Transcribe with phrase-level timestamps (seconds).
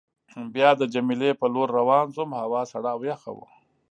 [0.53, 3.47] بیا د جميله په لور روان شوم، هوا سړه او یخه وه.